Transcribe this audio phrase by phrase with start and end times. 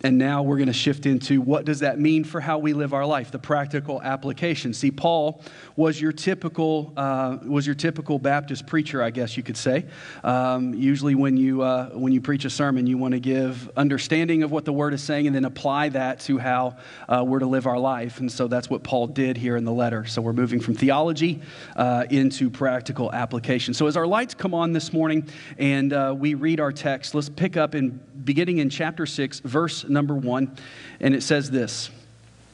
[0.03, 2.95] and now we're going to shift into what does that mean for how we live
[2.95, 4.73] our life, the practical application.
[4.73, 5.43] See, Paul
[5.77, 9.87] was your typical uh, was your typical Baptist preacher, I guess you could say.
[10.25, 14.43] Um, usually, when you uh, when you preach a sermon, you want to give understanding
[14.43, 16.77] of what the Word is saying, and then apply that to how
[17.09, 18.21] uh, we're to live our life.
[18.21, 20.07] And so that's what Paul did here in the letter.
[20.07, 21.41] So we're moving from theology
[21.77, 23.75] uh, into practical application.
[23.75, 25.29] So as our lights come on this morning,
[25.59, 29.85] and uh, we read our text, let's pick up in beginning in chapter six, verse
[29.91, 30.57] number one,
[31.01, 31.91] and it says this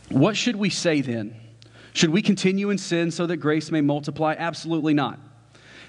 [0.09, 1.37] What should we say then?
[1.93, 4.35] Should we continue in sin so that grace may multiply?
[4.37, 5.19] Absolutely not.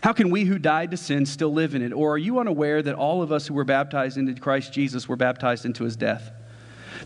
[0.02, 1.92] How can we who died to sin still live in it?
[1.92, 5.16] Or are you unaware that all of us who were baptized into Christ Jesus were
[5.16, 6.32] baptized into his death?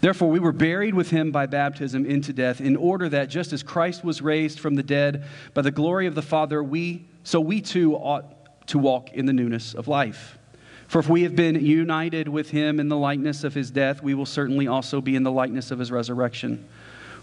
[0.02, 3.64] Therefore, we were buried with him by baptism into death, in order that just as
[3.64, 7.62] Christ was raised from the dead by the glory of the Father, we, so we
[7.62, 10.38] too ought to walk in the newness of life.
[10.92, 14.14] For if we have been united with him in the likeness of his death, we
[14.14, 16.68] will certainly also be in the likeness of his resurrection.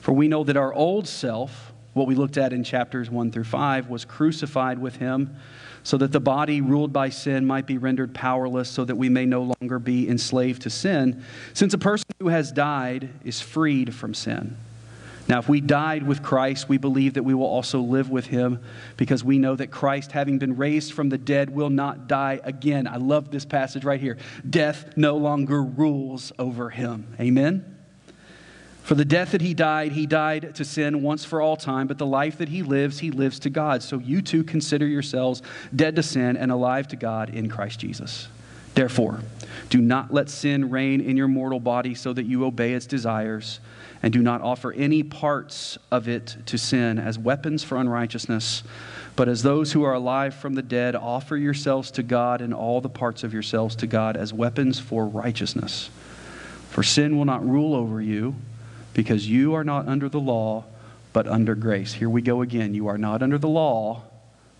[0.01, 3.45] For we know that our old self, what we looked at in chapters 1 through
[3.45, 5.37] 5, was crucified with him,
[5.83, 9.27] so that the body ruled by sin might be rendered powerless, so that we may
[9.27, 14.15] no longer be enslaved to sin, since a person who has died is freed from
[14.15, 14.57] sin.
[15.28, 18.61] Now, if we died with Christ, we believe that we will also live with him
[18.97, 22.89] because we know that Christ, having been raised from the dead, will not die again.
[22.89, 24.16] I love this passage right here.
[24.49, 27.15] Death no longer rules over him.
[27.21, 27.77] Amen?
[28.84, 31.99] For the death that he died, he died to sin once for all time, but
[31.99, 33.83] the life that he lives, he lives to God.
[33.83, 35.43] So you too consider yourselves
[35.77, 38.28] dead to sin and alive to God in Christ Jesus.
[38.72, 39.21] Therefore,
[39.69, 43.60] do not let sin reign in your mortal body so that you obey its desires
[44.03, 48.62] and do not offer any parts of it to sin as weapons for unrighteousness,
[49.16, 52.81] but as those who are alive from the dead, offer yourselves to God and all
[52.81, 55.91] the parts of yourselves to God as weapons for righteousness.
[56.70, 58.36] For sin will not rule over you,
[58.94, 60.65] because you are not under the law,
[61.12, 61.94] but under grace.
[61.94, 62.75] Here we go again.
[62.75, 64.03] You are not under the law,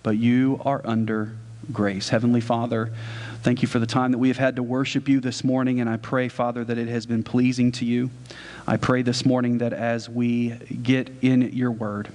[0.03, 1.37] but you are under
[1.73, 2.09] grace.
[2.09, 2.93] Heavenly Father,
[3.41, 5.89] Thank you for the time that we have had to worship you this morning, and
[5.89, 8.11] I pray, Father, that it has been pleasing to you.
[8.67, 10.51] I pray this morning that as we
[10.83, 12.09] get in your word,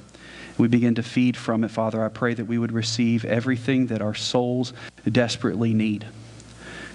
[0.57, 2.03] we begin to feed from it, Father.
[2.03, 4.73] I pray that we would receive everything that our souls
[5.09, 6.05] desperately need.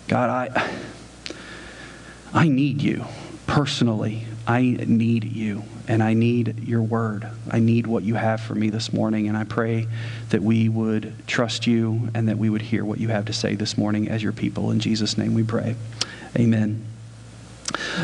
[0.09, 0.71] God, I,
[2.35, 3.07] I need you
[3.47, 4.27] personally.
[4.47, 7.29] I need you and I need your word.
[7.51, 9.27] I need what you have for me this morning.
[9.27, 9.89] And I pray
[10.29, 13.55] that we would trust you and that we would hear what you have to say
[13.55, 14.71] this morning as your people.
[14.71, 15.75] In Jesus' name we pray.
[16.37, 16.85] Amen.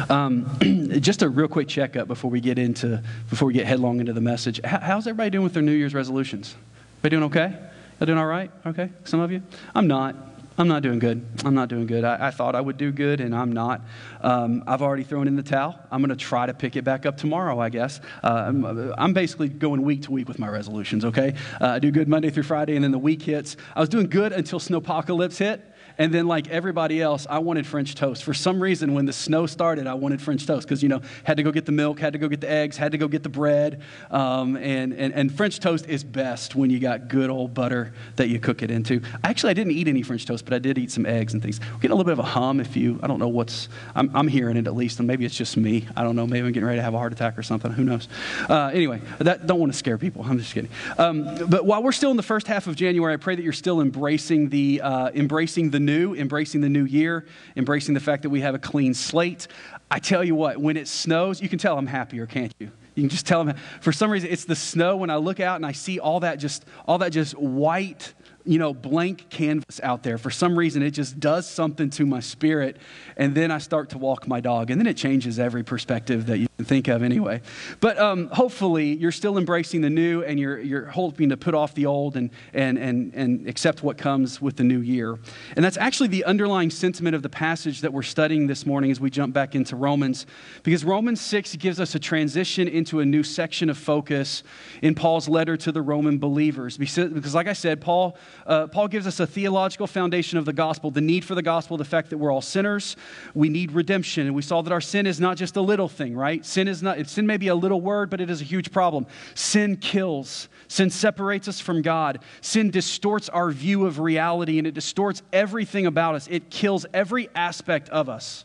[0.09, 4.12] Um, just a real quick checkup before we get into before we get headlong into
[4.12, 4.61] the message.
[4.65, 6.55] how's everybody doing with their New Year's resolutions?
[6.99, 7.71] Everybody doing okay?
[8.01, 8.51] You doing all right?
[8.66, 9.43] Okay, some of you.
[9.75, 10.16] I'm not.
[10.56, 11.26] I'm not doing good.
[11.44, 12.04] I'm not doing good.
[12.04, 13.81] I, I thought I would do good, and I'm not.
[14.20, 15.76] Um, I've already thrown in the towel.
[15.91, 18.00] I'm going to try to pick it back up tomorrow, I guess.
[18.22, 18.65] Uh, I'm,
[18.97, 21.34] I'm, basically going week to week with my resolutions, okay?
[21.60, 23.56] Uh, I do good Monday through Friday, and then the week hits.
[23.74, 25.73] I was doing good until snowpocalypse hit.
[25.96, 28.24] And then, like everybody else, I wanted French toast.
[28.24, 31.36] For some reason, when the snow started, I wanted French toast because, you know, had
[31.36, 33.22] to go get the milk, had to go get the eggs, had to go get
[33.22, 33.80] the bread.
[34.10, 38.28] Um, and, and, and French toast is best when you got good old butter that
[38.28, 39.02] you cook it into.
[39.22, 41.60] Actually, I didn't eat any French toast, but I did eat some eggs and things.
[41.60, 44.10] We're getting a little bit of a hum if you, I don't know what's, I'm,
[44.14, 45.86] I'm hearing it at least, and maybe it's just me.
[45.96, 46.26] I don't know.
[46.26, 47.70] Maybe I'm getting ready to have a heart attack or something.
[47.70, 48.08] Who knows?
[48.48, 50.24] Uh, anyway, that don't want to scare people.
[50.24, 50.70] I'm just kidding.
[50.98, 53.52] Um, but while we're still in the first half of January, I pray that you're
[53.52, 57.27] still embracing the, uh, embracing the new, embracing the new year,
[57.57, 59.48] embracing the fact that we have a clean slate.
[59.91, 62.71] I tell you what, when it snows, you can tell I'm happier, can't you?
[62.95, 63.57] You can just tell them.
[63.81, 64.97] For some reason, it's the snow.
[64.97, 68.15] When I look out and I see all that just all that just white
[68.45, 70.19] you know, blank canvas out there.
[70.19, 72.77] For some reason, it just does something to my spirit.
[73.16, 74.71] And then I start to walk my dog.
[74.71, 77.41] And then it changes every perspective that you think of anyway.
[77.80, 81.74] But um, hopefully, you're still embracing the new and you're, you're hoping to put off
[81.74, 85.18] the old and, and, and, and accept what comes with the new year.
[85.56, 89.01] And that's actually the underlying sentiment of the passage that we're studying this morning as
[89.01, 90.27] we jump back into Romans.
[90.62, 94.45] Because Romans 6 gives us a transition into a new section of focus
[94.80, 96.77] in Paul's letter to the Roman believers.
[96.77, 98.16] Because, like I said, Paul
[98.47, 101.77] uh, Paul gives us a theological foundation of the gospel, the need for the gospel,
[101.77, 102.97] the fact that we're all sinners.
[103.34, 104.27] We need redemption.
[104.27, 106.43] And we saw that our sin is not just a little thing, right?
[106.44, 109.06] Sin is not, sin may be a little word, but it is a huge problem.
[109.34, 110.48] Sin kills.
[110.68, 112.20] Sin separates us from God.
[112.41, 116.28] Sin distorts our view of reality and it distorts everything about us.
[116.30, 118.44] It kills every aspect of us.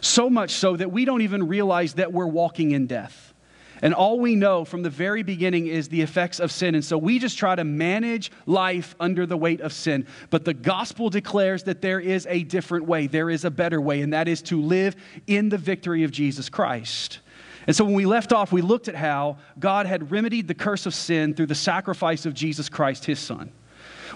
[0.00, 3.34] So much so that we don't even realize that we're walking in death.
[3.82, 6.74] And all we know from the very beginning is the effects of sin.
[6.74, 10.06] And so we just try to manage life under the weight of sin.
[10.30, 14.00] But the gospel declares that there is a different way, there is a better way,
[14.00, 14.96] and that is to live
[15.26, 17.20] in the victory of Jesus Christ.
[17.66, 20.86] And so when we left off, we looked at how God had remedied the curse
[20.86, 23.50] of sin through the sacrifice of Jesus Christ, his son.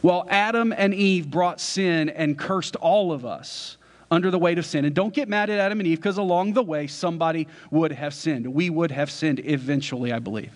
[0.02, 3.78] While Adam and Eve brought sin and cursed all of us,
[4.10, 4.84] under the weight of sin.
[4.84, 8.14] And don't get mad at Adam and Eve because along the way, somebody would have
[8.14, 8.46] sinned.
[8.46, 10.52] We would have sinned eventually, I believe,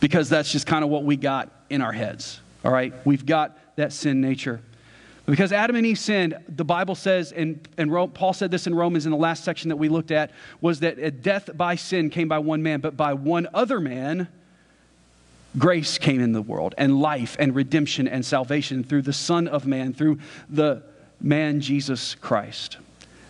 [0.00, 2.40] because that's just kind of what we got in our heads.
[2.64, 2.92] All right?
[3.04, 4.60] We've got that sin nature.
[5.28, 9.04] Because Adam and Eve sinned, the Bible says, and, and Paul said this in Romans
[9.04, 10.30] in the last section that we looked at,
[10.62, 14.28] was that uh, death by sin came by one man, but by one other man,
[15.58, 19.66] grace came in the world, and life, and redemption, and salvation through the Son of
[19.66, 20.82] Man, through the
[21.20, 22.78] man, Jesus Christ.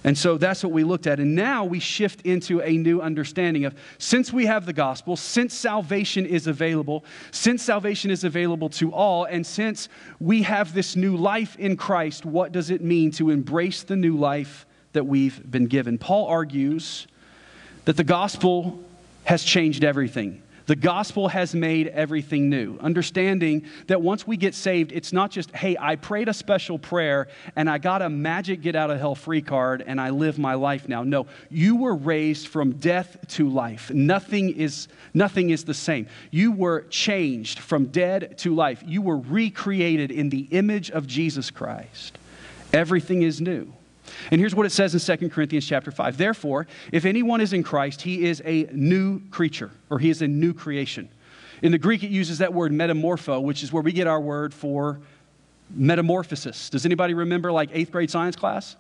[0.05, 1.19] And so that's what we looked at.
[1.19, 5.55] And now we shift into a new understanding of since we have the gospel, since
[5.55, 9.89] salvation is available, since salvation is available to all, and since
[10.21, 14.17] we have this new life in Christ, what does it mean to embrace the new
[14.17, 15.99] life that we've been given?
[15.99, 17.07] Paul argues
[17.85, 18.83] that the gospel
[19.25, 20.43] has changed everything.
[20.69, 22.77] The gospel has made everything new.
[22.81, 27.29] Understanding that once we get saved, it's not just, hey, I prayed a special prayer
[27.57, 30.53] and I got a magic get out of hell free card and I live my
[30.53, 31.05] life now.
[31.05, 33.91] No, you were raised from death to life.
[33.91, 36.07] Nothing is, nothing is the same.
[36.31, 38.85] You were changed from dead to life.
[38.87, 42.19] You were recreated in the image of Jesus Christ.
[42.75, 43.73] Everything is new.
[44.31, 46.17] And here's what it says in 2 Corinthians chapter 5.
[46.17, 50.29] Therefore, if anyone is in Christ, he is a new creature, or he is a
[50.29, 51.09] new creation.
[51.63, 54.55] In the Greek, it uses that word metamorpho, which is where we get our word
[54.55, 55.01] for
[55.71, 56.71] metamorphosis.
[56.71, 58.77] Does anybody remember like eighth grade science class?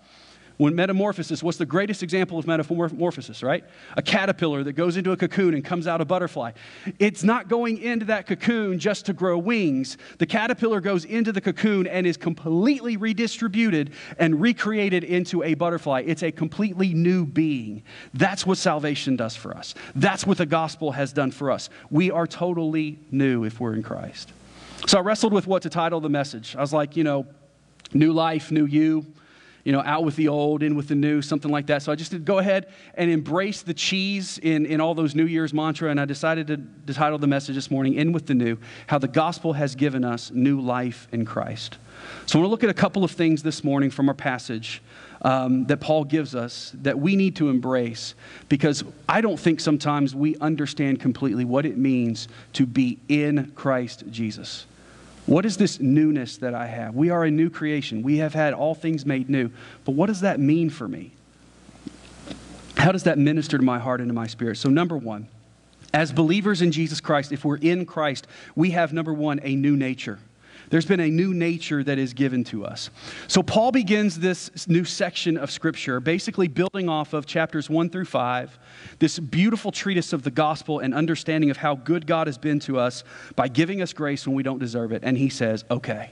[0.58, 3.64] When metamorphosis, what's the greatest example of metamorphosis, right?
[3.96, 6.50] A caterpillar that goes into a cocoon and comes out a butterfly.
[6.98, 9.98] It's not going into that cocoon just to grow wings.
[10.18, 16.02] The caterpillar goes into the cocoon and is completely redistributed and recreated into a butterfly.
[16.04, 17.84] It's a completely new being.
[18.12, 19.76] That's what salvation does for us.
[19.94, 21.70] That's what the gospel has done for us.
[21.88, 24.32] We are totally new if we're in Christ.
[24.88, 26.56] So I wrestled with what to title the message.
[26.56, 27.26] I was like, you know,
[27.94, 29.06] new life, new you
[29.68, 31.82] you know, out with the old, in with the new, something like that.
[31.82, 35.26] So I just did go ahead and embrace the cheese in, in all those New
[35.26, 36.46] Year's mantra, and I decided
[36.86, 38.56] to, title the message this morning, In with the New,
[38.86, 41.76] how the gospel has given us new life in Christ.
[42.24, 44.80] So I want to look at a couple of things this morning from our passage
[45.20, 48.14] um, that Paul gives us that we need to embrace
[48.48, 54.04] because I don't think sometimes we understand completely what it means to be in Christ
[54.10, 54.64] Jesus.
[55.28, 56.94] What is this newness that I have?
[56.94, 58.02] We are a new creation.
[58.02, 59.50] We have had all things made new.
[59.84, 61.12] But what does that mean for me?
[62.78, 64.56] How does that minister to my heart and to my spirit?
[64.56, 65.28] So, number one,
[65.92, 69.76] as believers in Jesus Christ, if we're in Christ, we have, number one, a new
[69.76, 70.18] nature.
[70.70, 72.90] There's been a new nature that is given to us.
[73.26, 78.04] So, Paul begins this new section of Scripture, basically building off of chapters 1 through
[78.04, 78.58] 5,
[78.98, 82.78] this beautiful treatise of the gospel and understanding of how good God has been to
[82.78, 83.04] us
[83.36, 85.02] by giving us grace when we don't deserve it.
[85.04, 86.10] And he says, okay.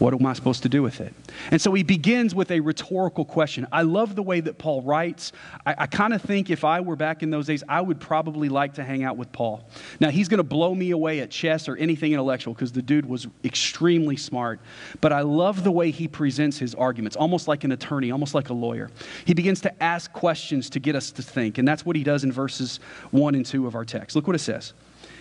[0.00, 1.12] What am I supposed to do with it?
[1.50, 3.66] And so he begins with a rhetorical question.
[3.70, 5.32] I love the way that Paul writes.
[5.66, 8.48] I, I kind of think if I were back in those days, I would probably
[8.48, 9.68] like to hang out with Paul.
[10.00, 13.04] Now, he's going to blow me away at chess or anything intellectual because the dude
[13.04, 14.60] was extremely smart.
[15.02, 18.48] But I love the way he presents his arguments, almost like an attorney, almost like
[18.48, 18.90] a lawyer.
[19.26, 21.58] He begins to ask questions to get us to think.
[21.58, 22.80] And that's what he does in verses
[23.10, 24.16] 1 and 2 of our text.
[24.16, 24.72] Look what it says.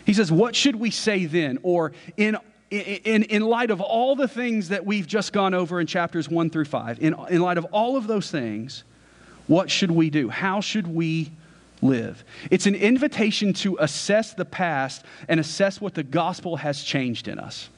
[0.06, 1.60] He says, What should we say then?
[1.64, 2.38] Or in
[2.72, 6.50] in, in light of all the things that we've just gone over in chapters 1
[6.50, 8.84] through 5, in, in light of all of those things,
[9.48, 10.30] what should we do?
[10.30, 11.32] How should we
[11.82, 12.24] live?
[12.52, 17.40] It's an invitation to assess the past and assess what the gospel has changed in
[17.40, 17.70] us.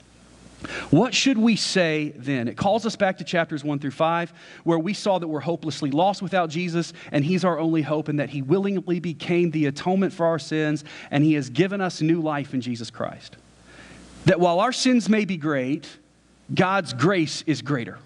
[0.92, 2.48] What should we say then?
[2.48, 4.34] It calls us back to chapters 1 through 5,
[4.64, 8.20] where we saw that we're hopelessly lost without Jesus, and He's our only hope, and
[8.20, 12.22] that He willingly became the atonement for our sins, and He has given us new
[12.22, 13.38] life in Jesus Christ.
[14.26, 15.88] That while our sins may be great,
[16.54, 17.98] God's grace is greater.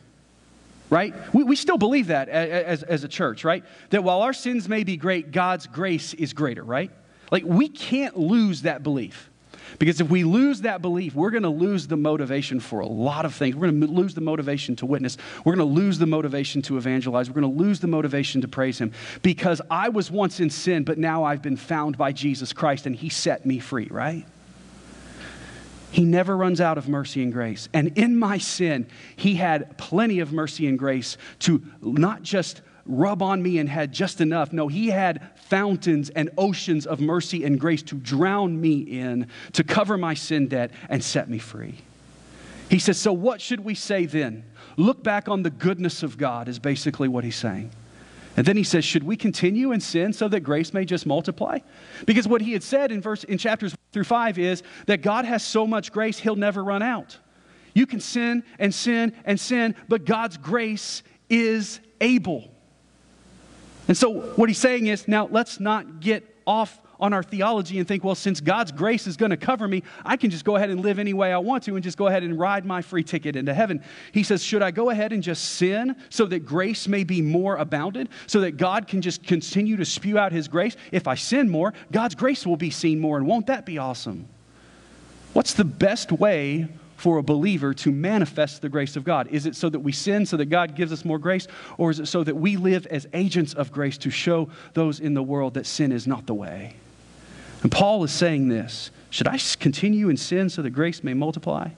[0.90, 1.14] Right?
[1.34, 3.64] We, we still believe that as, as a church, right?
[3.90, 6.92] That while our sins may be great, God's grace is greater, right?
[7.32, 9.30] Like, we can't lose that belief.
[9.80, 13.26] Because if we lose that belief, we're going to lose the motivation for a lot
[13.26, 13.56] of things.
[13.56, 15.18] We're going to lose the motivation to witness.
[15.44, 17.30] We're going to lose the motivation to evangelize.
[17.30, 18.92] We're going to lose the motivation to praise Him.
[19.22, 22.96] Because I was once in sin, but now I've been found by Jesus Christ and
[22.96, 24.26] He set me free, right?
[25.96, 27.70] He never runs out of mercy and grace.
[27.74, 28.86] And in my sin,
[29.16, 33.94] He had plenty of mercy and grace to not just rub on me and had
[33.94, 34.52] just enough.
[34.52, 39.64] No, he had fountains and oceans of mercy and grace to drown me in, to
[39.64, 41.76] cover my sin debt, and set me free.
[42.70, 44.44] He says, So what should we say then?
[44.76, 47.72] Look back on the goodness of God, is basically what he's saying.
[48.36, 51.60] And then he says, Should we continue in sin so that grace may just multiply?
[52.06, 55.42] Because what he had said in verse in chapters through five is that God has
[55.42, 57.18] so much grace, he'll never run out.
[57.74, 62.52] You can sin and sin and sin, but God's grace is able.
[63.88, 67.88] And so, what he's saying is now let's not get off on our theology and
[67.88, 70.70] think, well, since God's grace is going to cover me, I can just go ahead
[70.70, 73.04] and live any way I want to and just go ahead and ride my free
[73.04, 73.84] ticket into heaven.
[74.12, 77.58] He says, should I go ahead and just sin so that grace may be more
[77.58, 80.76] abounded, so that God can just continue to spew out his grace?
[80.92, 84.28] If I sin more, God's grace will be seen more, and won't that be awesome?
[85.34, 89.28] What's the best way for a believer to manifest the grace of God?
[89.30, 91.46] Is it so that we sin so that God gives us more grace?
[91.78, 95.14] Or is it so that we live as agents of grace to show those in
[95.14, 96.76] the world that sin is not the way?
[97.66, 101.70] And Paul is saying this Should I continue in sin so that grace may multiply?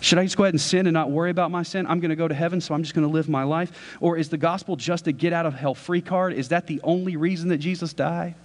[0.00, 1.88] Should I just go ahead and sin and not worry about my sin?
[1.88, 3.96] I'm going to go to heaven, so I'm just going to live my life?
[3.98, 6.34] Or is the gospel just a get out of hell free card?
[6.34, 8.36] Is that the only reason that Jesus died?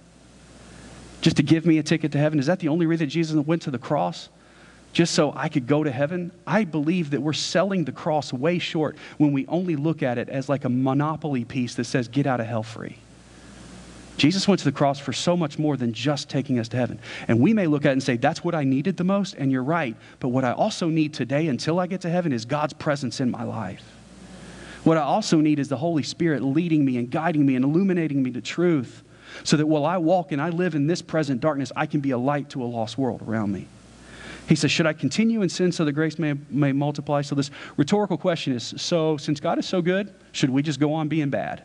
[1.20, 2.40] Just to give me a ticket to heaven?
[2.40, 4.28] Is that the only reason that Jesus went to the cross?
[4.94, 8.58] just so I could go to heaven, I believe that we're selling the cross way
[8.58, 12.26] short when we only look at it as like a monopoly piece that says, get
[12.26, 12.96] out of hell free.
[14.18, 16.98] Jesus went to the cross for so much more than just taking us to heaven.
[17.28, 19.50] And we may look at it and say, that's what I needed the most, and
[19.50, 19.96] you're right.
[20.18, 23.30] But what I also need today until I get to heaven is God's presence in
[23.30, 23.84] my life.
[24.82, 28.22] What I also need is the Holy Spirit leading me and guiding me and illuminating
[28.22, 29.04] me to truth
[29.44, 32.10] so that while I walk and I live in this present darkness, I can be
[32.10, 33.68] a light to a lost world around me.
[34.48, 37.20] He says, Should I continue in sin so the grace may, may multiply?
[37.20, 40.94] So, this rhetorical question is so, since God is so good, should we just go
[40.94, 41.64] on being bad?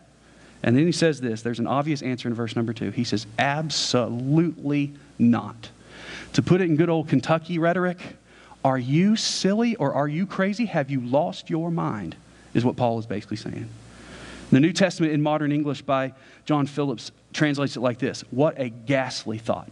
[0.63, 2.91] And then he says this there's an obvious answer in verse number two.
[2.91, 5.69] He says, Absolutely not.
[6.33, 7.99] To put it in good old Kentucky rhetoric,
[8.63, 10.65] are you silly or are you crazy?
[10.65, 12.15] Have you lost your mind?
[12.53, 13.67] Is what Paul is basically saying.
[14.51, 16.13] The New Testament in modern English by
[16.45, 19.69] John Phillips translates it like this What a ghastly thought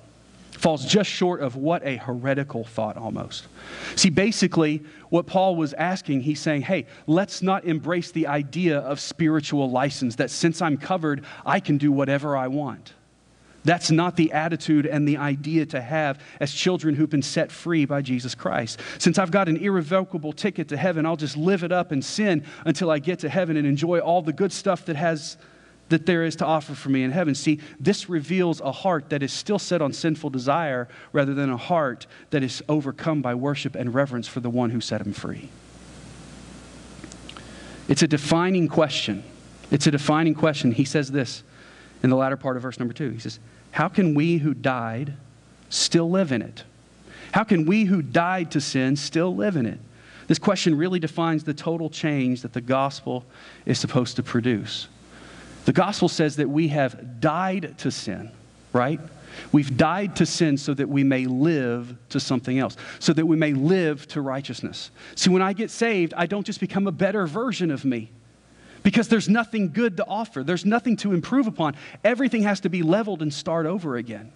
[0.62, 3.48] falls just short of what a heretical thought almost.
[3.96, 9.00] See, basically, what Paul was asking, he's saying, hey, let's not embrace the idea of
[9.00, 12.94] spiritual license that since I'm covered, I can do whatever I want.
[13.64, 17.86] That's not the attitude and the idea to have as children who've been set free
[17.86, 18.80] by Jesus Christ.
[19.00, 22.44] Since I've got an irrevocable ticket to heaven, I'll just live it up and sin
[22.66, 25.38] until I get to heaven and enjoy all the good stuff that has
[25.92, 27.36] that there is to offer for me in heaven.
[27.36, 31.58] See, this reveals a heart that is still set on sinful desire rather than a
[31.58, 35.50] heart that is overcome by worship and reverence for the one who set him free.
[37.88, 39.24] It's a defining question.
[39.70, 40.72] It's a defining question.
[40.72, 41.44] He says this
[42.04, 43.12] in the latter part of verse number two.
[43.12, 43.40] He says,
[43.72, 45.14] How can we who died
[45.70, 46.64] still live in it?
[47.34, 49.80] How can we who died to sin still live in it?
[50.28, 53.26] This question really defines the total change that the gospel
[53.66, 54.88] is supposed to produce.
[55.66, 58.32] The gospel says that we have died to sin,
[58.74, 59.00] right?
[59.52, 63.38] We've died to sin so that we may live to something else, so that we
[63.38, 64.92] may live to righteousness.
[65.16, 68.12] See, when I get saved, I don't just become a better version of me
[68.84, 71.76] because there's nothing good to offer, there's nothing to improve upon.
[72.04, 74.32] Everything has to be leveled and start over again.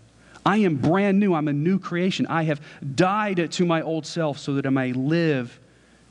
[0.45, 2.27] I am brand new, I'm a new creation.
[2.27, 2.61] I have
[2.95, 5.59] died to my old self so that I may live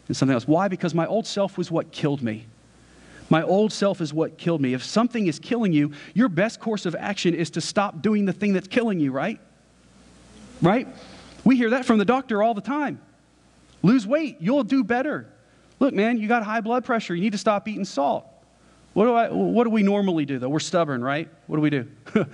[0.08, 0.48] in something else.
[0.48, 0.66] Why?
[0.66, 2.46] Because my old self was what killed me.
[3.30, 4.74] My old self is what killed me.
[4.74, 8.32] If something is killing you, your best course of action is to stop doing the
[8.32, 9.40] thing that's killing you, right?
[10.60, 10.86] Right?
[11.44, 13.00] We hear that from the doctor all the time.
[13.82, 15.26] Lose weight, you'll do better.
[15.80, 17.14] Look, man, you got high blood pressure.
[17.14, 18.26] You need to stop eating salt.
[18.94, 20.48] What do, I, what do we normally do, though?
[20.48, 21.28] We're stubborn, right?
[21.48, 21.88] What do we do?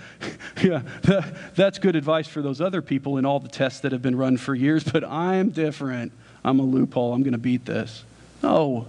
[0.63, 4.03] yeah, that, that's good advice for those other people in all the tests that have
[4.03, 6.13] been run for years, but I'm different.
[6.45, 7.15] I'm a loophole.
[7.15, 8.05] I'm going to beat this.
[8.43, 8.89] No.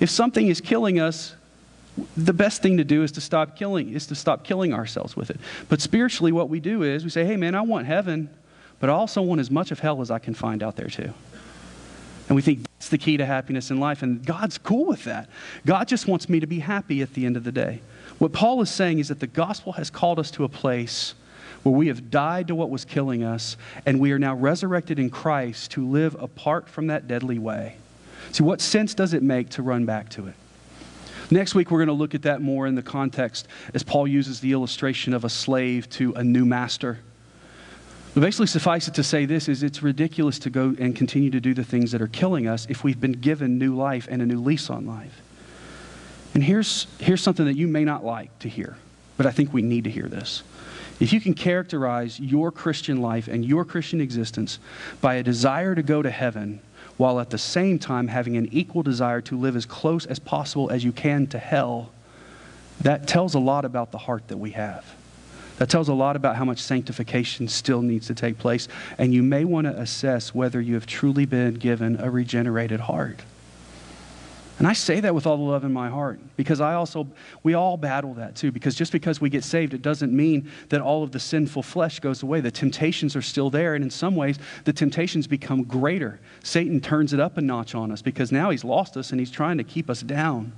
[0.00, 1.34] If something is killing us,
[2.16, 5.30] the best thing to do is to stop killing, is to stop killing ourselves with
[5.30, 5.40] it.
[5.68, 8.30] But spiritually, what we do is we say, hey, man, I want heaven,
[8.78, 11.12] but I also want as much of hell as I can find out there, too.
[12.28, 14.02] And we think that's the key to happiness in life.
[14.02, 15.28] And God's cool with that.
[15.66, 17.80] God just wants me to be happy at the end of the day.
[18.18, 21.14] What Paul is saying is that the gospel has called us to a place
[21.62, 25.10] where we have died to what was killing us, and we are now resurrected in
[25.10, 27.76] Christ to live apart from that deadly way.
[28.32, 30.34] See, what sense does it make to run back to it?
[31.30, 34.40] Next week, we're going to look at that more in the context as Paul uses
[34.40, 37.00] the illustration of a slave to a new master.
[38.14, 41.40] But basically, suffice it to say this is it's ridiculous to go and continue to
[41.40, 44.26] do the things that are killing us if we've been given new life and a
[44.26, 45.20] new lease on life.
[46.34, 48.76] And here's, here's something that you may not like to hear,
[49.16, 50.42] but I think we need to hear this.
[51.00, 54.58] If you can characterize your Christian life and your Christian existence
[55.00, 56.60] by a desire to go to heaven,
[56.98, 60.68] while at the same time having an equal desire to live as close as possible
[60.70, 61.90] as you can to hell,
[62.82, 64.84] that tells a lot about the heart that we have.
[65.56, 68.68] That tells a lot about how much sanctification still needs to take place.
[68.96, 73.22] And you may want to assess whether you have truly been given a regenerated heart.
[74.58, 77.06] And I say that with all the love in my heart because I also,
[77.44, 78.50] we all battle that too.
[78.50, 82.00] Because just because we get saved, it doesn't mean that all of the sinful flesh
[82.00, 82.40] goes away.
[82.40, 83.76] The temptations are still there.
[83.76, 86.18] And in some ways, the temptations become greater.
[86.42, 89.30] Satan turns it up a notch on us because now he's lost us and he's
[89.30, 90.52] trying to keep us down.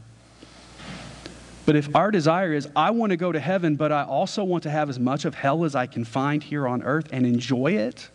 [1.67, 4.63] But if our desire is, I want to go to heaven, but I also want
[4.63, 7.73] to have as much of hell as I can find here on earth and enjoy
[7.73, 8.09] it,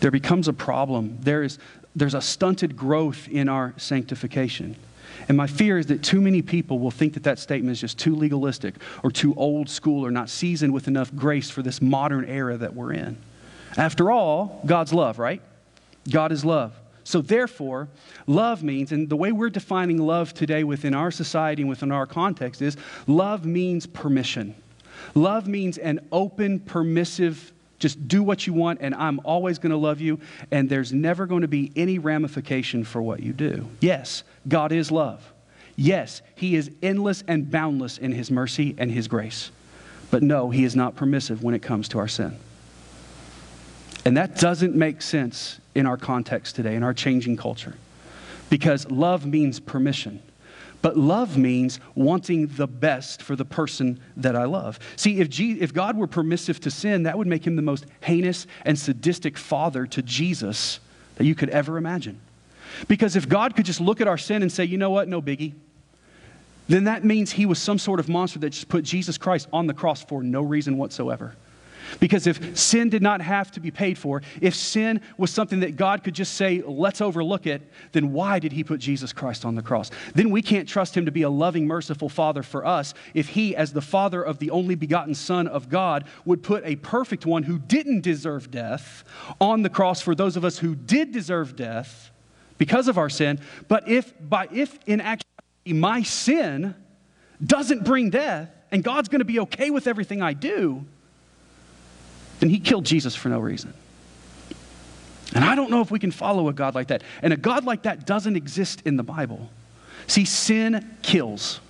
[0.00, 1.18] there becomes a problem.
[1.20, 1.58] There is,
[1.94, 4.76] there's a stunted growth in our sanctification.
[5.28, 7.98] And my fear is that too many people will think that that statement is just
[7.98, 12.24] too legalistic or too old school or not seasoned with enough grace for this modern
[12.24, 13.16] era that we're in.
[13.76, 15.42] After all, God's love, right?
[16.10, 16.74] God is love.
[17.04, 17.88] So, therefore,
[18.26, 22.06] love means, and the way we're defining love today within our society and within our
[22.06, 24.54] context is love means permission.
[25.14, 29.76] Love means an open, permissive just do what you want, and I'm always going to
[29.76, 33.68] love you, and there's never going to be any ramification for what you do.
[33.80, 35.32] Yes, God is love.
[35.74, 39.50] Yes, He is endless and boundless in His mercy and His grace.
[40.10, 42.36] But no, He is not permissive when it comes to our sin.
[44.04, 47.74] And that doesn't make sense in our context today, in our changing culture,
[48.50, 50.22] because love means permission.
[50.82, 54.78] But love means wanting the best for the person that I love.
[54.96, 58.46] See, if, if God were permissive to sin, that would make him the most heinous
[58.64, 60.80] and sadistic father to Jesus
[61.16, 62.18] that you could ever imagine.
[62.88, 65.20] Because if God could just look at our sin and say, you know what, no
[65.20, 65.52] biggie,
[66.68, 69.66] then that means he was some sort of monster that just put Jesus Christ on
[69.66, 71.34] the cross for no reason whatsoever.
[71.98, 75.76] Because if sin did not have to be paid for, if sin was something that
[75.76, 79.54] God could just say, let's overlook it, then why did he put Jesus Christ on
[79.54, 79.90] the cross?
[80.14, 83.56] Then we can't trust him to be a loving, merciful father for us if he,
[83.56, 87.42] as the father of the only begotten Son of God, would put a perfect one
[87.42, 89.04] who didn't deserve death
[89.40, 92.10] on the cross for those of us who did deserve death
[92.58, 93.40] because of our sin.
[93.68, 96.74] But if, by, if in actuality my sin
[97.44, 100.84] doesn't bring death, and God's going to be okay with everything I do,
[102.40, 103.72] then he killed Jesus for no reason.
[105.34, 107.02] And I don't know if we can follow a God like that.
[107.22, 109.48] And a God like that doesn't exist in the Bible.
[110.06, 111.60] See, sin kills.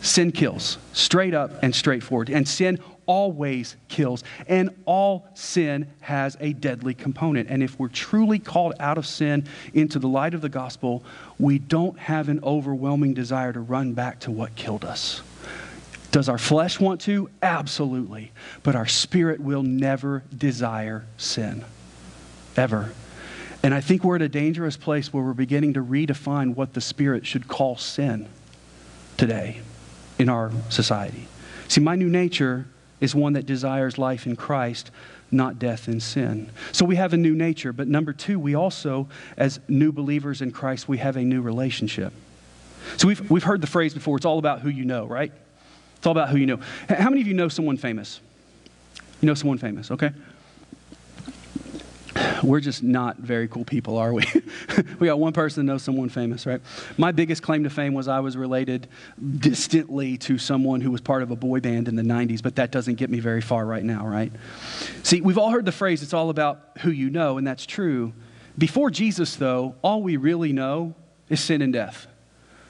[0.00, 2.28] Sin kills, straight up and straightforward.
[2.28, 4.22] And sin always kills.
[4.46, 7.48] And all sin has a deadly component.
[7.48, 11.02] And if we're truly called out of sin into the light of the gospel,
[11.38, 15.22] we don't have an overwhelming desire to run back to what killed us.
[16.14, 17.28] Does our flesh want to?
[17.42, 18.30] Absolutely.
[18.62, 21.64] But our spirit will never desire sin.
[22.56, 22.92] Ever.
[23.64, 26.80] And I think we're at a dangerous place where we're beginning to redefine what the
[26.80, 28.28] spirit should call sin
[29.16, 29.60] today
[30.16, 31.26] in our society.
[31.66, 32.66] See, my new nature
[33.00, 34.92] is one that desires life in Christ,
[35.32, 36.48] not death in sin.
[36.70, 37.72] So we have a new nature.
[37.72, 42.12] But number two, we also, as new believers in Christ, we have a new relationship.
[42.98, 45.32] So we've, we've heard the phrase before it's all about who you know, right?
[46.04, 46.60] It's all about who you know.
[46.86, 48.20] How many of you know someone famous?
[49.22, 50.10] You know someone famous, okay?
[52.42, 54.22] We're just not very cool people, are we?
[54.98, 56.60] we got one person that knows someone famous, right?
[56.98, 58.86] My biggest claim to fame was I was related
[59.38, 62.70] distantly to someone who was part of a boy band in the 90s, but that
[62.70, 64.30] doesn't get me very far right now, right?
[65.04, 68.12] See, we've all heard the phrase, it's all about who you know, and that's true.
[68.58, 70.96] Before Jesus, though, all we really know
[71.30, 72.08] is sin and death.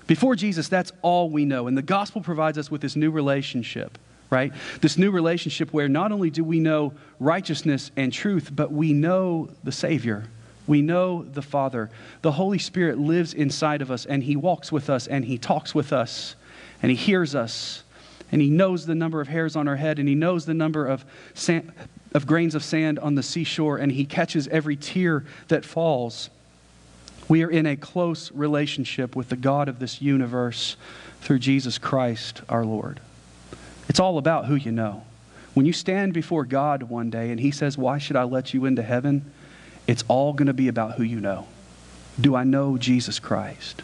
[0.06, 1.66] Before Jesus, that's all we know.
[1.66, 3.96] And the gospel provides us with this new relationship,
[4.30, 4.52] right?
[4.80, 9.48] This new relationship where not only do we know righteousness and truth, but we know
[9.62, 10.24] the Savior
[10.66, 11.90] We know the Father.
[12.22, 15.74] The Holy Spirit lives inside of us, and He walks with us, and He talks
[15.74, 16.36] with us,
[16.82, 17.82] and He hears us,
[18.32, 20.86] and He knows the number of hairs on our head, and He knows the number
[20.86, 21.72] of, sand,
[22.14, 26.30] of grains of sand on the seashore, and He catches every tear that falls.
[27.28, 30.76] We are in a close relationship with the God of this universe
[31.20, 33.00] through Jesus Christ our Lord.
[33.88, 35.04] It's all about who you know.
[35.54, 38.64] When you stand before God one day and He says, Why should I let you
[38.64, 39.32] into heaven?
[39.86, 41.46] It's all going to be about who you know.
[42.20, 43.82] Do I know Jesus Christ?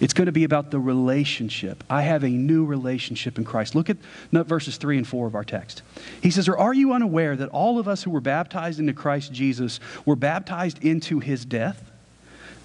[0.00, 1.84] It's going to be about the relationship.
[1.90, 3.74] I have a new relationship in Christ.
[3.74, 3.98] Look at
[4.32, 5.82] verses 3 and 4 of our text.
[6.22, 9.32] He says, Or are you unaware that all of us who were baptized into Christ
[9.32, 11.89] Jesus were baptized into his death?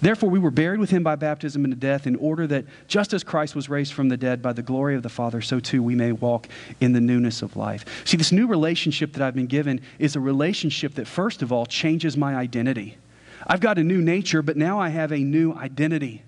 [0.00, 3.24] Therefore, we were buried with him by baptism into death, in order that just as
[3.24, 5.94] Christ was raised from the dead by the glory of the Father, so too we
[5.94, 6.48] may walk
[6.80, 7.84] in the newness of life.
[8.04, 11.64] See, this new relationship that I've been given is a relationship that, first of all,
[11.64, 12.98] changes my identity.
[13.46, 16.22] I've got a new nature, but now I have a new identity.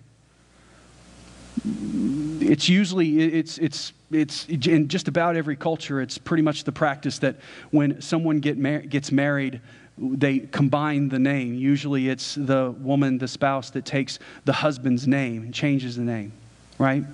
[2.41, 7.19] It's usually, it's, it's, it's in just about every culture, it's pretty much the practice
[7.19, 7.37] that
[7.71, 9.61] when someone get mar- gets married,
[10.01, 11.55] they combine the name.
[11.55, 16.33] Usually it's the woman, the spouse, that takes the husband's name and changes the name,
[16.79, 17.05] right?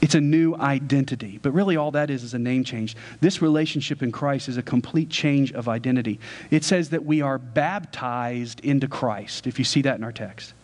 [0.00, 1.38] It's a new identity.
[1.40, 2.96] But really, all that is is a name change.
[3.20, 6.18] This relationship in Christ is a complete change of identity.
[6.50, 10.54] It says that we are baptized into Christ, if you see that in our text.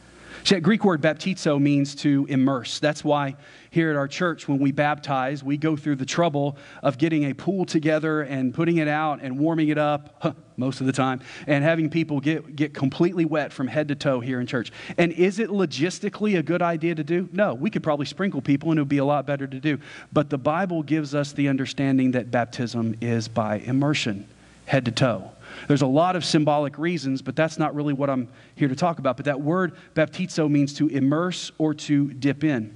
[0.42, 2.81] See, that Greek word baptizo means to immerse.
[2.81, 3.37] That's why
[3.70, 7.35] here at our church, when we baptize, we go through the trouble of getting a
[7.35, 11.64] pool together and putting it out and warming it up most of the time and
[11.64, 14.73] having people get, get completely wet from head to toe here in church.
[14.99, 17.29] And is it logistically a good idea to do?
[17.33, 19.79] No, we could probably sprinkle people and it would be a lot better to do.
[20.12, 24.27] But the Bible gives us the understanding that baptism is by immersion,
[24.66, 25.31] head to toe.
[25.66, 28.99] There's a lot of symbolic reasons, but that's not really what I'm here to talk
[28.99, 29.16] about.
[29.16, 32.75] But that word baptizo means to immerse or to dip in.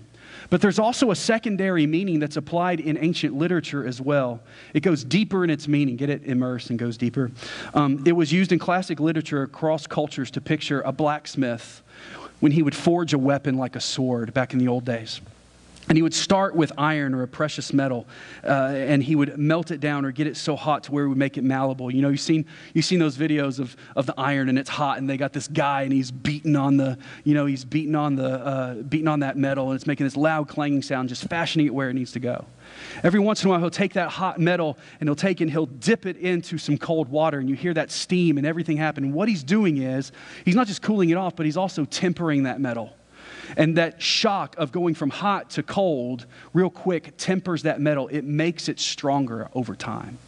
[0.51, 4.41] But there's also a secondary meaning that's applied in ancient literature as well.
[4.75, 5.97] It goes deeper in its meaning.
[5.97, 6.23] Get it?
[6.25, 7.31] immersed and goes deeper.
[7.75, 11.83] Um, it was used in classic literature across cultures to picture a blacksmith
[12.41, 15.21] when he would forge a weapon like a sword back in the old days.
[15.93, 18.07] And he would start with iron or a precious metal,
[18.45, 21.09] uh, and he would melt it down or get it so hot to where it
[21.09, 21.93] would make it malleable.
[21.95, 24.97] You know, you've seen, you've seen those videos of, of the iron and it's hot,
[24.97, 28.17] and they got this guy and he's beating on the, you know, he's beating on,
[28.17, 31.67] the, uh, beating on that metal, and it's making this loud clanging sound, just fashioning
[31.67, 32.47] it where it needs to go.
[33.03, 35.67] Every once in a while, he'll take that hot metal and he'll take and he'll
[35.67, 39.05] dip it into some cold water, and you hear that steam and everything happen.
[39.05, 40.11] And what he's doing is,
[40.47, 42.95] he's not just cooling it off, but he's also tempering that metal.
[43.57, 48.09] And that shock of going from hot to cold real quick tempers that metal.
[48.09, 50.19] It makes it stronger over time.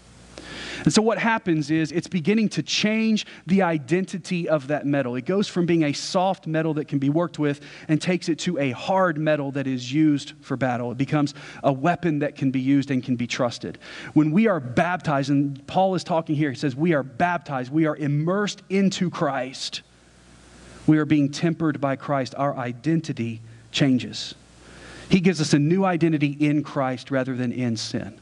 [0.85, 5.14] And so, what happens is it's beginning to change the identity of that metal.
[5.16, 8.38] It goes from being a soft metal that can be worked with and takes it
[8.40, 10.90] to a hard metal that is used for battle.
[10.92, 13.79] It becomes a weapon that can be used and can be trusted.
[14.14, 17.87] When we are baptized, and Paul is talking here, he says, We are baptized, we
[17.87, 19.83] are immersed into Christ
[20.87, 23.40] we are being tempered by Christ, our identity
[23.73, 24.35] changes.
[25.09, 28.18] He gives us a new identity in Christ rather than in sin.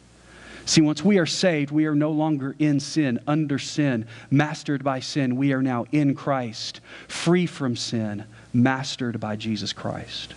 [0.64, 5.00] See, once we are saved, we are no longer in sin, under sin, mastered by
[5.00, 5.36] sin.
[5.36, 10.34] We are now in Christ, free from sin, mastered by Jesus Christ.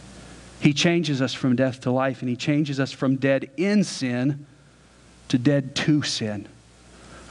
[0.59, 4.47] He changes us from death to life, and He changes us from dead in sin
[5.27, 6.47] to dead to sin.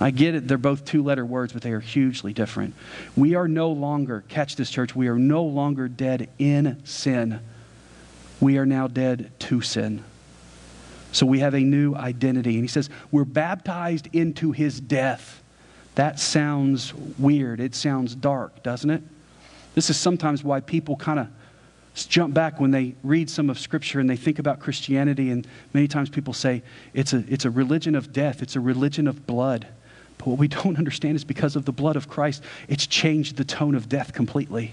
[0.00, 2.74] I get it, they're both two letter words, but they are hugely different.
[3.16, 7.40] We are no longer, catch this, church, we are no longer dead in sin.
[8.40, 10.04] We are now dead to sin.
[11.12, 12.54] So we have a new identity.
[12.54, 15.42] And he says, we're baptized into his death.
[15.94, 17.61] That sounds weird.
[17.61, 19.02] It sounds dark, doesn't it?
[19.76, 21.28] This is sometimes why people kind of
[21.94, 25.30] jump back when they read some of Scripture and they think about Christianity.
[25.30, 29.07] And many times people say it's a, it's a religion of death, it's a religion
[29.07, 29.68] of blood.
[30.18, 33.44] But what we don't understand is because of the blood of Christ, it's changed the
[33.44, 34.72] tone of death completely.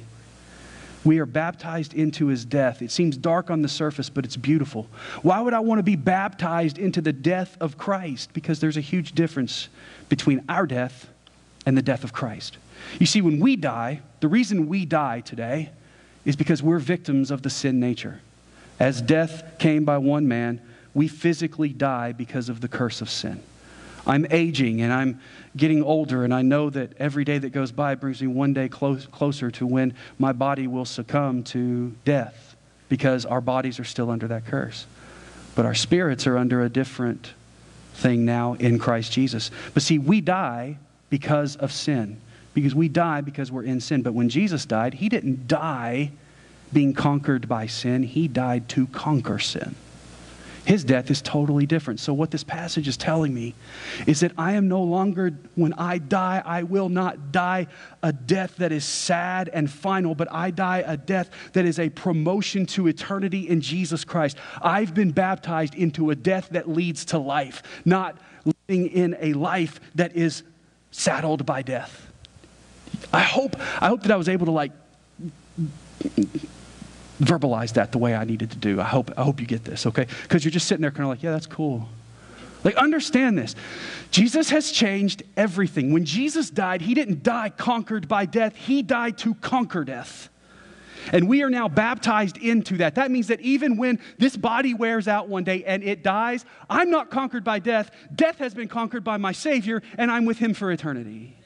[1.04, 2.82] We are baptized into his death.
[2.82, 4.88] It seems dark on the surface, but it's beautiful.
[5.24, 8.34] Why would I want to be baptized into the death of Christ?
[8.34, 9.68] Because there's a huge difference
[10.10, 11.10] between our death
[11.66, 12.58] and the death of Christ.
[13.00, 15.72] You see, when we die, the reason we die today
[16.24, 18.22] is because we're victims of the sin nature.
[18.80, 20.62] As death came by one man,
[20.94, 23.42] we physically die because of the curse of sin.
[24.06, 25.20] I'm aging and I'm
[25.56, 28.70] getting older, and I know that every day that goes by brings me one day
[28.70, 32.56] close, closer to when my body will succumb to death
[32.90, 34.86] because our bodies are still under that curse.
[35.56, 37.34] But our spirits are under a different
[37.94, 39.52] thing now in Christ Jesus.
[39.74, 40.78] But see, we die
[41.10, 42.18] because of sin.
[42.54, 44.02] because we die because we're in sin.
[44.02, 46.12] But when Jesus died, he didn't die
[46.74, 49.76] being conquered by sin, he died to conquer sin.
[50.65, 52.00] His death is totally different.
[52.00, 53.56] So, what this passage is telling me
[54.06, 57.67] is that I am no longer, when I die, I will not die
[58.04, 61.89] a death that is sad and final, but I die a death that is a
[61.89, 64.38] promotion to eternity in Jesus Christ.
[64.62, 69.80] I've been baptized into a death that leads to life, not living in a life
[69.95, 70.43] that is
[70.91, 72.08] saddled by death.
[73.12, 74.71] I hope, I hope that I was able to like
[77.22, 78.82] verbalize that the way I needed to do.
[78.82, 80.08] I hope, I hope you get this, okay?
[80.24, 81.88] Because you're just sitting there kind of like, yeah, that's cool.
[82.64, 83.56] Like, understand this.
[84.12, 85.94] Jesus has changed everything.
[85.94, 90.30] When Jesus died, he didn't die conquered by death, he died to conquer death.
[91.12, 92.96] And we are now baptized into that.
[92.96, 96.92] That means that even when this body wears out one day and it dies, I'm
[96.92, 97.90] not conquered by death.
[98.14, 101.38] Death has been conquered by my Savior, and I'm with him for eternity.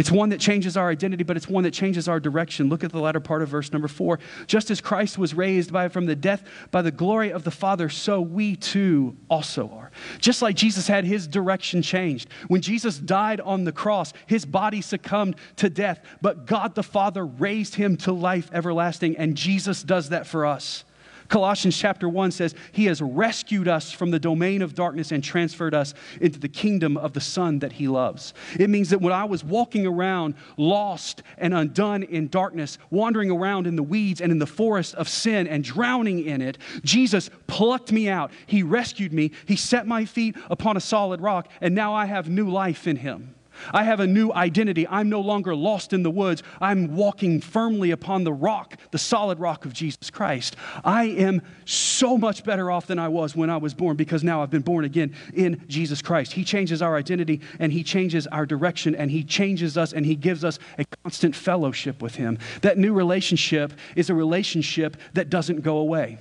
[0.00, 2.70] It's one that changes our identity, but it's one that changes our direction.
[2.70, 4.18] Look at the latter part of verse number four.
[4.46, 7.90] Just as Christ was raised by, from the death by the glory of the Father,
[7.90, 9.90] so we too also are.
[10.18, 12.30] Just like Jesus had his direction changed.
[12.48, 17.26] When Jesus died on the cross, his body succumbed to death, but God the Father
[17.26, 20.84] raised him to life everlasting, and Jesus does that for us.
[21.30, 25.74] Colossians chapter 1 says, He has rescued us from the domain of darkness and transferred
[25.74, 28.34] us into the kingdom of the Son that He loves.
[28.58, 33.68] It means that when I was walking around lost and undone in darkness, wandering around
[33.68, 37.92] in the weeds and in the forest of sin and drowning in it, Jesus plucked
[37.92, 38.32] me out.
[38.46, 39.30] He rescued me.
[39.46, 42.96] He set my feet upon a solid rock, and now I have new life in
[42.96, 43.36] Him.
[43.72, 44.86] I have a new identity.
[44.88, 46.42] I'm no longer lost in the woods.
[46.60, 50.56] I'm walking firmly upon the rock, the solid rock of Jesus Christ.
[50.84, 54.42] I am so much better off than I was when I was born because now
[54.42, 56.32] I've been born again in Jesus Christ.
[56.32, 60.16] He changes our identity and He changes our direction and He changes us and He
[60.16, 62.38] gives us a constant fellowship with Him.
[62.62, 66.18] That new relationship is a relationship that doesn't go away.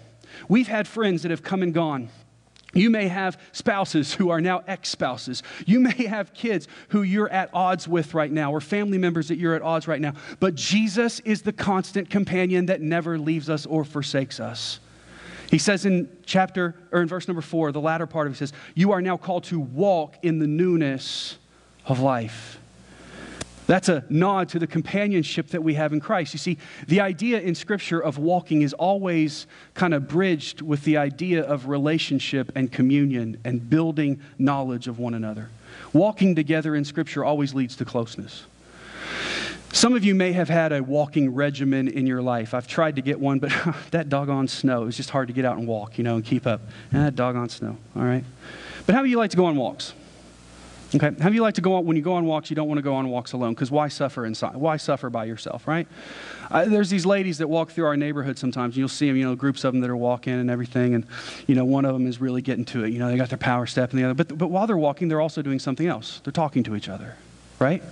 [0.48, 2.10] We've had friends that have come and gone.
[2.74, 5.42] You may have spouses who are now ex spouses.
[5.66, 9.38] You may have kids who you're at odds with right now, or family members that
[9.38, 10.14] you're at odds right now.
[10.40, 14.80] But Jesus is the constant companion that never leaves us or forsakes us.
[15.50, 18.54] He says in chapter, or in verse number four, the latter part of it says,
[18.76, 21.38] You are now called to walk in the newness
[21.86, 22.60] of life.
[23.70, 26.34] That's a nod to the companionship that we have in Christ.
[26.34, 30.98] You see, the idea in Scripture of walking is always kind of bridged with the
[30.98, 35.52] idea of relationship and communion and building knowledge of one another.
[35.94, 38.48] Walking together in Scripture always leads to closeness.
[39.72, 42.56] Some of you may have had a walking regimen in your life.
[42.56, 43.52] I've tried to get one, but
[43.92, 46.48] that doggone snow, it's just hard to get out and walk, you know, and keep
[46.48, 46.62] up.
[46.92, 48.24] That doggone snow, all right?
[48.88, 49.94] But how do you like to go on walks?
[50.96, 52.68] Okay, how do you like to go on, when you go on walks, you don't
[52.68, 54.56] want to go on walks alone because why suffer inside?
[54.56, 55.88] Why suffer by yourself, right?
[56.50, 59.24] Uh, there's these ladies that walk through our neighborhood sometimes, and you'll see them, you
[59.24, 61.06] know, groups of them that are walking and everything, and,
[61.46, 62.90] you know, one of them is really getting to it.
[62.90, 64.16] You know, they got their power step and the other.
[64.16, 66.22] But, but while they're walking, they're also doing something else.
[66.24, 67.16] They're talking to each other,
[67.60, 67.84] right?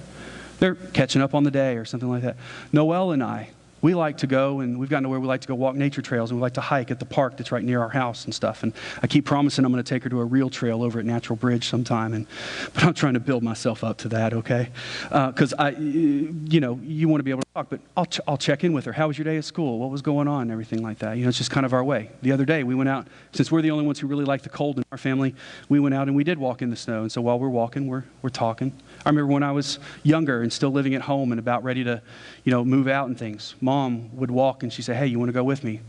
[0.57, 2.35] They're catching up on the day or something like that.
[2.73, 5.47] Noelle and I, we like to go and we've gotten to where we like to
[5.47, 7.81] go walk nature trails and we like to hike at the park that's right near
[7.81, 8.63] our house and stuff.
[8.63, 11.05] And i keep promising i'm going to take her to a real trail over at
[11.05, 12.27] natural bridge sometime and
[12.73, 14.69] but i'm trying to build myself up to that okay?
[15.09, 18.21] Because uh, i you know you want to be able to talk but I'll, ch-
[18.27, 18.93] I'll check in with her.
[18.93, 19.79] How was your day at school?
[19.79, 20.43] What was going on?
[20.43, 21.17] And everything like that.
[21.17, 22.09] You know it's just kind of our way.
[22.21, 24.49] The other day we went out since we're the only ones who really like the
[24.49, 25.35] cold in our family
[25.69, 27.01] we went out and we did walk in the snow.
[27.01, 28.73] And so while we're walking we're, we're talking
[29.07, 32.01] i remember when i was younger and still living at home and about ready to
[32.43, 35.29] you know move out and things mom would walk and she'd say, Hey, you want
[35.29, 35.81] to go with me?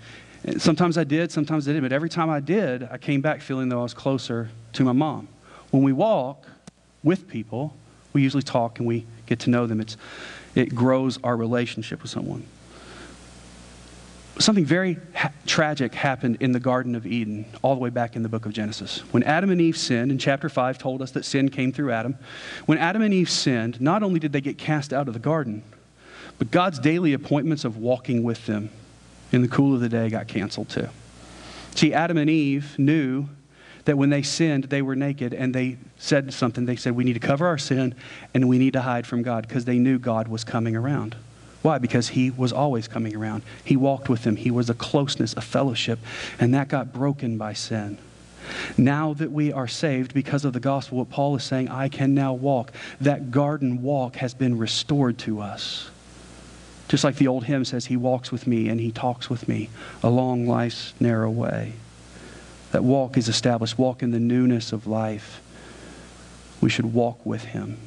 [0.44, 3.40] And sometimes I did, sometimes I didn't, but every time I did, I came back
[3.40, 5.28] feeling though I was closer to my mom.
[5.70, 6.46] When we walk
[7.02, 7.74] with people,
[8.12, 9.80] we usually talk and we get to know them.
[9.80, 9.96] It's,
[10.54, 12.44] it grows our relationship with someone.
[14.38, 18.22] Something very ha- tragic happened in the Garden of Eden, all the way back in
[18.22, 19.00] the book of Genesis.
[19.10, 22.16] When Adam and Eve sinned, and chapter 5 told us that sin came through Adam.
[22.66, 25.64] When Adam and Eve sinned, not only did they get cast out of the garden,
[26.38, 28.70] but God's daily appointments of walking with them
[29.32, 30.88] in the cool of the day got canceled too.
[31.74, 33.28] See, Adam and Eve knew
[33.84, 36.66] that when they sinned, they were naked, and they said something.
[36.66, 37.94] They said, We need to cover our sin
[38.34, 41.16] and we need to hide from God because they knew God was coming around.
[41.62, 41.78] Why?
[41.78, 43.42] Because He was always coming around.
[43.64, 45.98] He walked with them, He was a closeness, a fellowship,
[46.38, 47.98] and that got broken by sin.
[48.78, 52.14] Now that we are saved because of the gospel, what Paul is saying, I can
[52.14, 52.72] now walk.
[53.00, 55.90] That garden walk has been restored to us.
[56.88, 59.68] Just like the old hymn says, He walks with me and He talks with me
[60.02, 61.74] along life's narrow way.
[62.72, 63.78] That walk is established.
[63.78, 65.40] Walk in the newness of life.
[66.60, 67.78] we should walk with him.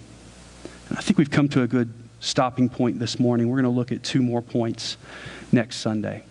[0.89, 3.49] And I think we've come to a good stopping point this morning.
[3.49, 4.95] We're going to look at two more points
[5.51, 6.23] next Sunday.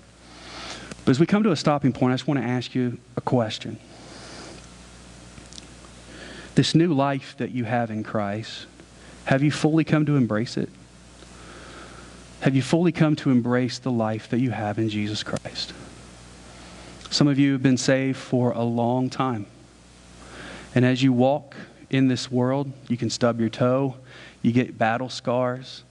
[1.04, 3.20] But as we come to a stopping point, I just want to ask you a
[3.20, 3.78] question.
[6.54, 8.66] This new life that you have in Christ,
[9.24, 10.68] have you fully come to embrace it?
[12.40, 15.74] Have you fully come to embrace the life that you have in Jesus Christ?
[17.10, 19.46] Some of you have been saved for a long time.
[20.74, 21.56] And as you walk
[21.90, 23.96] in this world, you can stub your toe,
[24.42, 25.84] you get battle scars.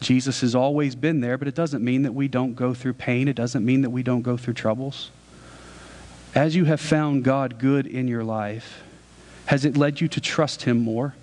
[0.00, 3.28] Jesus has always been there, but it doesn't mean that we don't go through pain.
[3.28, 5.10] It doesn't mean that we don't go through troubles.
[6.34, 8.82] As you have found God good in your life,
[9.46, 11.14] has it led you to trust Him more?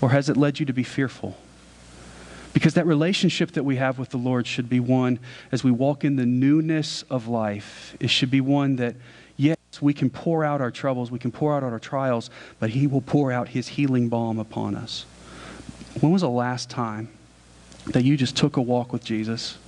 [0.00, 1.36] Or has it led you to be fearful?
[2.52, 5.18] Because that relationship that we have with the Lord should be one,
[5.50, 8.96] as we walk in the newness of life, it should be one that,
[9.72, 12.86] yes, we can pour out our troubles, we can pour out our trials, but He
[12.86, 15.06] will pour out His healing balm upon us.
[16.00, 17.08] When was the last time
[17.86, 19.58] that you just took a walk with Jesus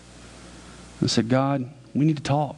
[1.00, 2.56] and said, God, we need to talk?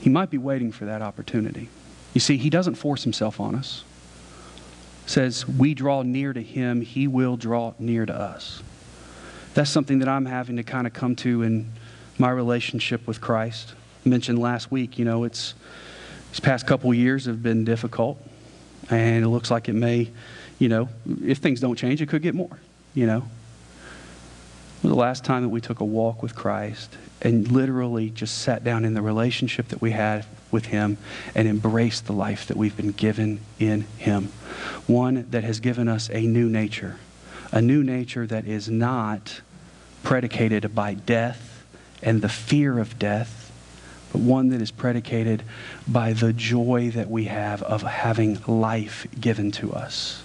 [0.00, 1.68] He might be waiting for that opportunity.
[2.14, 3.84] You see, He doesn't force Himself on us
[5.10, 8.62] says, We draw near to him, he will draw near to us.
[9.54, 11.72] That's something that I'm having to kind of come to in
[12.18, 13.74] my relationship with Christ.
[14.08, 15.54] Mentioned last week, you know, it's
[16.30, 18.18] these past couple years have been difficult,
[18.88, 20.08] and it looks like it may,
[20.58, 20.88] you know,
[21.22, 22.58] if things don't change, it could get more,
[22.94, 23.24] you know.
[24.82, 28.86] The last time that we took a walk with Christ and literally just sat down
[28.86, 30.96] in the relationship that we had with Him
[31.34, 34.28] and embraced the life that we've been given in Him.
[34.86, 36.96] One that has given us a new nature,
[37.52, 39.42] a new nature that is not
[40.02, 41.66] predicated by death
[42.02, 43.47] and the fear of death,
[44.12, 45.42] but one that is predicated
[45.86, 50.22] by the joy that we have of having life given to us.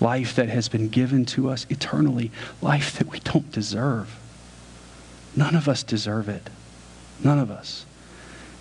[0.00, 4.18] Life that has been given to us eternally, life that we don't deserve.
[5.36, 6.50] None of us deserve it.
[7.22, 7.86] None of us.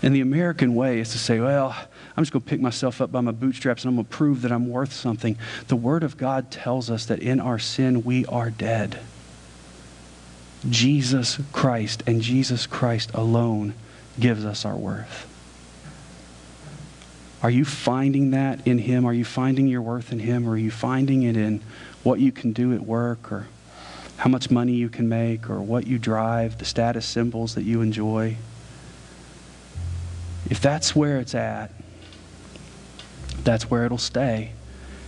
[0.04, 1.76] And the American way is to say, well,
[2.16, 4.42] I'm just going to pick myself up by my bootstraps and I'm going to prove
[4.42, 5.38] that I'm worth something.
[5.68, 9.00] The Word of God tells us that in our sin we are dead.
[10.70, 13.74] Jesus Christ and Jesus Christ alone
[14.20, 15.28] gives us our worth.
[17.44, 19.06] Are you finding that in Him?
[19.06, 20.48] Are you finding your worth in Him?
[20.48, 21.62] Or are you finding it in
[22.04, 23.48] what you can do at work or
[24.18, 27.82] how much money you can make or what you drive, the status symbols that you
[27.82, 28.36] enjoy?
[30.50, 31.72] If that's where it's at,
[33.44, 34.52] that's where it'll stay.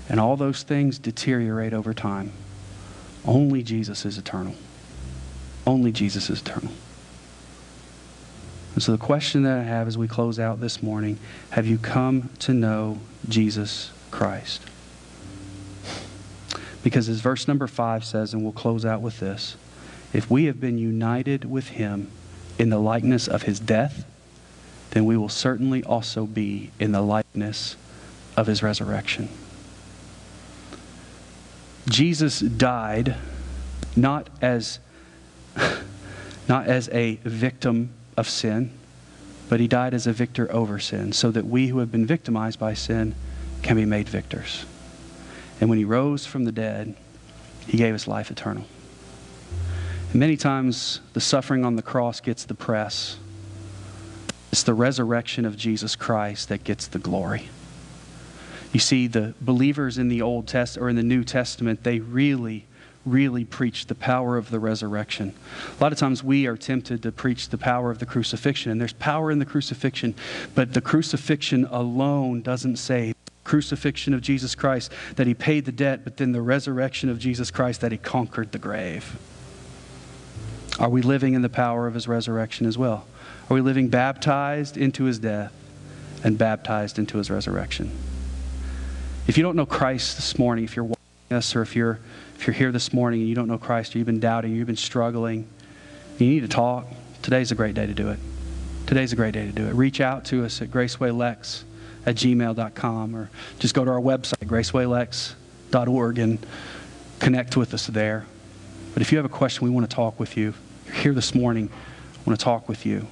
[0.09, 2.31] And all those things deteriorate over time.
[3.25, 4.55] Only Jesus is eternal.
[5.65, 6.71] Only Jesus is eternal.
[8.73, 11.19] And so the question that I have as we close out this morning
[11.51, 14.61] have you come to know Jesus Christ?
[16.83, 19.55] Because as verse number five says, and we'll close out with this
[20.11, 22.09] if we have been united with him
[22.59, 24.05] in the likeness of his death,
[24.91, 27.75] then we will certainly also be in the likeness
[28.37, 29.27] of his resurrection.
[31.89, 33.15] Jesus died
[33.95, 34.79] not as,
[36.47, 38.71] not as a victim of sin,
[39.49, 42.59] but he died as a victor over sin, so that we who have been victimized
[42.59, 43.15] by sin
[43.61, 44.65] can be made victors.
[45.59, 46.95] And when he rose from the dead,
[47.67, 48.65] he gave us life eternal.
[50.11, 53.17] And many times the suffering on the cross gets the press
[54.53, 57.49] it's the resurrection of Jesus Christ that gets the glory.
[58.71, 62.67] You see, the believers in the Old Test or in the New Testament, they really,
[63.05, 65.33] really preach the power of the resurrection.
[65.77, 68.79] A lot of times we are tempted to preach the power of the crucifixion, and
[68.79, 70.15] there's power in the crucifixion,
[70.55, 73.15] but the crucifixion alone doesn't save.
[73.43, 77.51] Crucifixion of Jesus Christ, that he paid the debt, but then the resurrection of Jesus
[77.51, 79.17] Christ, that he conquered the grave.
[80.79, 83.05] Are we living in the power of his resurrection as well?
[83.49, 85.53] Are we living baptized into his death
[86.23, 87.91] and baptized into his resurrection?
[89.27, 91.01] If you don't know Christ this morning, if you're watching
[91.31, 91.99] us or if you're,
[92.43, 94.67] if you're here this morning and you don't know Christ or you've been doubting, you've
[94.67, 95.47] been struggling,
[96.17, 96.85] you need to talk,
[97.21, 98.19] today's a great day to do it.
[98.85, 99.71] Today's a great day to do it.
[99.71, 101.63] Reach out to us at gracewaylex
[102.05, 103.29] at gmail.com or
[103.59, 106.45] just go to our website, gracewaylex.org, and
[107.19, 108.25] connect with us there.
[108.93, 110.53] But if you have a question, we want to talk with you.
[110.85, 113.07] You're here this morning, I want to talk with you.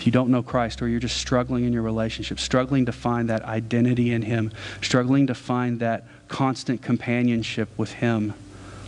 [0.00, 3.28] If you don't know Christ or you're just struggling in your relationship, struggling to find
[3.28, 8.32] that identity in Him, struggling to find that constant companionship with Him,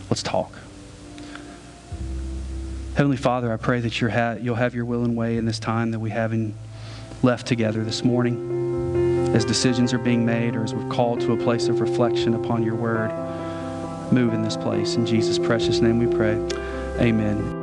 [0.09, 0.51] let's talk.
[2.95, 5.99] Heavenly Father, I pray that you'll have your will and way in this time that
[5.99, 6.55] we have in,
[7.21, 9.35] left together this morning.
[9.35, 12.63] as decisions are being made or as we're called to a place of reflection upon
[12.63, 13.11] your word.
[14.11, 14.95] Move in this place.
[14.95, 16.33] In Jesus' precious name we pray.
[16.99, 17.62] Amen.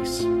[0.00, 0.39] grace.